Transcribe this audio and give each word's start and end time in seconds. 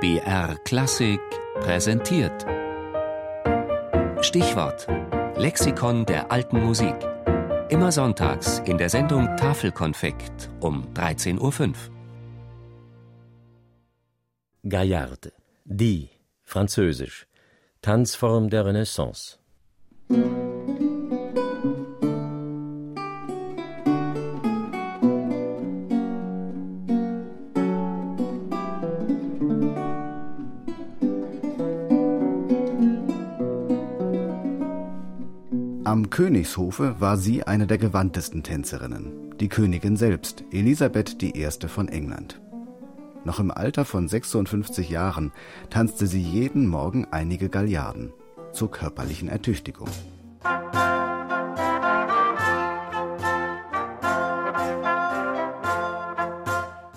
BR 0.00 0.56
Klassik 0.64 1.20
präsentiert. 1.54 2.46
Stichwort: 4.20 4.86
Lexikon 5.36 6.06
der 6.06 6.30
alten 6.30 6.64
Musik. 6.64 6.94
Immer 7.68 7.90
sonntags 7.90 8.60
in 8.60 8.78
der 8.78 8.90
Sendung 8.90 9.26
Tafelkonfekt 9.36 10.50
um 10.60 10.86
13.05 10.94 11.40
Uhr. 11.40 11.74
Gaillarde, 14.62 15.32
die, 15.64 16.10
französisch, 16.44 17.26
Tanzform 17.82 18.50
der 18.50 18.66
Renaissance. 18.66 19.38
Am 35.88 36.10
Königshofe 36.10 37.00
war 37.00 37.16
sie 37.16 37.44
eine 37.44 37.66
der 37.66 37.78
gewandtesten 37.78 38.42
Tänzerinnen, 38.42 39.34
die 39.40 39.48
Königin 39.48 39.96
selbst, 39.96 40.44
Elisabeth 40.52 41.22
I. 41.22 41.48
von 41.66 41.88
England. 41.88 42.42
Noch 43.24 43.40
im 43.40 43.50
Alter 43.50 43.86
von 43.86 44.06
56 44.06 44.90
Jahren 44.90 45.32
tanzte 45.70 46.06
sie 46.06 46.20
jeden 46.20 46.66
Morgen 46.66 47.06
einige 47.10 47.48
Galliarden 47.48 48.12
zur 48.52 48.70
körperlichen 48.70 49.30
Ertüchtigung. 49.30 49.88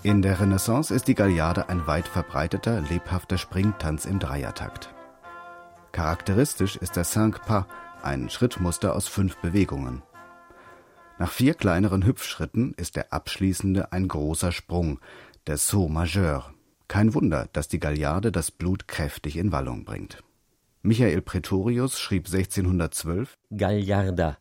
In 0.04 0.21
der 0.21 0.41
Renaissance 0.41 0.94
ist 0.94 1.08
die 1.08 1.16
Galliarde 1.16 1.70
ein 1.70 1.88
weit 1.88 2.10
verbreiteter, 2.10 2.82
lebhafter 2.82 3.38
Springtanz 3.38 4.04
im 4.04 4.20
Dreiertakt. 4.20 4.94
Charakteristisch 5.94 6.76
ist 6.76 6.98
der 6.98 7.04
Cinq 7.04 7.41
Pas, 7.46 7.66
ein 8.04 8.30
Schrittmuster 8.30 8.96
aus 8.96 9.07
fünf 9.07 9.38
Bewegungen. 9.38 10.04
Nach 11.20 11.32
vier 11.32 11.54
kleineren 11.54 12.05
Hüpfschritten 12.05 12.74
ist 12.76 12.96
der 12.96 13.13
abschließende 13.13 13.91
ein 13.91 14.07
großer 14.07 14.52
Sprung, 14.52 14.99
der 15.48 15.57
Saut 15.57 15.90
majeur. 15.90 16.54
Kein 16.88 17.13
Wunder, 17.13 17.48
dass 17.54 17.68
die 17.68 17.79
Galliarde 17.79 18.32
das 18.32 18.52
Blut 18.52 18.88
kräftig 18.88 19.38
in 19.38 19.52
Wallung 19.52 19.85
bringt. 19.85 20.24
Michael 20.82 21.22
Pretorius 21.22 21.99
schrieb 21.99 22.26
1612 22.26 23.38
Galliarda 23.52 24.38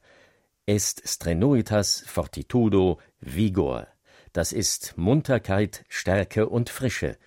est 0.70 1.02
strenuitas 1.04 2.04
fortitudo 2.06 3.00
vigor. 3.20 3.88
Das 4.32 4.52
ist 4.52 4.94
Munterkeit, 4.96 5.84
Stärke 5.88 6.48
und 6.48 6.70
Frische. 6.70 7.18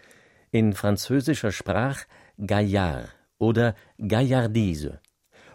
In 0.51 0.73
französischer 0.73 1.51
Sprach 1.51 2.05
Gaillard 2.37 3.09
oder 3.39 3.75
Gaillardise 3.97 5.01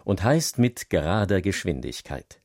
und 0.09 0.23
heißt 0.23 0.57
mit 0.57 0.89
gerader 0.89 1.39
Geschwindigkeit. 1.39 2.41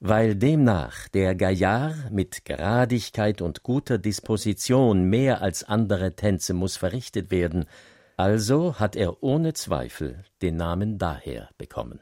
Weil 0.00 0.36
demnach 0.36 1.06
der 1.08 1.34
Gaillard 1.34 2.10
mit 2.10 2.46
Geradigkeit 2.46 3.42
und 3.42 3.62
guter 3.62 3.98
Disposition 3.98 5.04
mehr 5.04 5.42
als 5.42 5.64
andere 5.64 6.16
Tänze 6.16 6.54
muss 6.54 6.78
verrichtet 6.78 7.30
werden, 7.30 7.66
also 8.16 8.80
hat 8.80 8.96
er 8.96 9.22
ohne 9.22 9.52
Zweifel 9.52 10.24
den 10.40 10.56
Namen 10.56 10.96
daher 10.96 11.50
bekommen. 11.58 12.00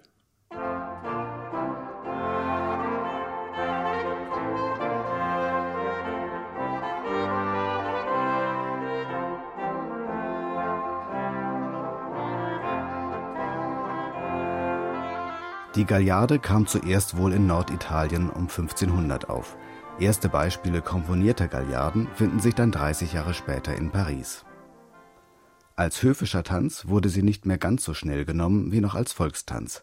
Die 15.75 15.87
Galliarde 15.87 16.39
kam 16.39 16.67
zuerst 16.67 17.17
wohl 17.17 17.33
in 17.33 17.47
Norditalien 17.47 18.29
um 18.29 18.43
1500 18.43 19.31
auf. 19.31 19.57
Erste 19.99 20.29
Beispiele 20.29 20.83
komponierter 20.83 21.49
Galliarden 21.49 22.09
finden 22.15 22.41
sich 22.41 22.55
dann 22.55 22.73
30 22.73 23.15
Jahre 23.15 23.33
später 23.33 23.75
in 23.75 23.91
Paris. 23.91 24.45
Als 25.75 26.03
höfischer 26.03 26.43
Tanz 26.43 26.89
wurde 26.89 27.09
sie 27.09 27.23
nicht 27.23 27.47
mehr 27.47 27.57
ganz 27.57 27.85
so 27.85 27.95
schnell 27.95 28.27
genommen 28.27 28.71
wie 28.71 28.83
noch 28.83 28.95
als 28.95 29.13
Volkstanz. 29.13 29.83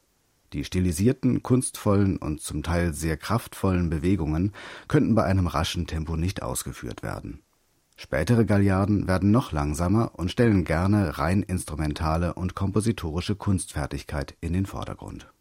Die 0.54 0.64
stilisierten, 0.64 1.42
kunstvollen 1.42 2.18
und 2.18 2.40
zum 2.40 2.62
Teil 2.62 2.94
sehr 2.94 3.18
kraftvollen 3.18 3.90
Bewegungen 3.90 4.54
könnten 4.88 5.16
bei 5.16 5.24
einem 5.24 5.48
raschen 5.48 5.88
Tempo 5.88 6.16
nicht 6.16 6.44
ausgeführt 6.44 7.02
werden. 7.02 7.42
Spätere 7.96 8.46
Galliarden 8.46 9.08
werden 9.08 9.32
noch 9.32 9.52
langsamer 9.52 10.12
und 10.14 10.30
stellen 10.30 10.66
gerne 10.66 11.18
rein 11.18 11.42
instrumentale 11.42 12.36
und 12.36 12.54
kompositorische 12.54 13.36
Kunstfertigkeit 13.36 14.38
in 14.40 14.54
den 14.54 14.68
Vordergrund 14.68 15.32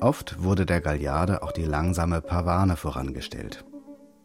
Oft 0.00 0.42
wurde 0.42 0.64
der 0.64 0.80
Galliarde 0.80 1.42
auch 1.42 1.52
die 1.52 1.64
langsame 1.64 2.20
Pavane 2.20 2.76
vorangestellt. 2.76 3.64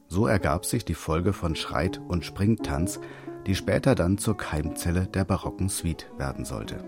So 0.07 0.27
ergab 0.27 0.65
sich 0.65 0.85
die 0.85 0.93
Folge 0.93 1.33
von 1.33 1.55
Schreit- 1.55 1.99
und 2.07 2.23
Springtanz, 2.23 2.99
die 3.47 3.55
später 3.55 3.95
dann 3.95 4.17
zur 4.17 4.37
Keimzelle 4.37 5.07
der 5.07 5.25
barocken 5.25 5.69
Suite 5.69 6.11
werden 6.17 6.45
sollte 6.45 6.83